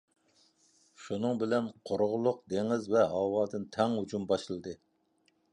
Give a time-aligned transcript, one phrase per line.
[1.07, 4.79] شۇنىڭ بىلەن، قۇرۇقلۇق، دېڭىز ۋە ھاۋادىن تەڭ ھۇجۇم باشلىدى.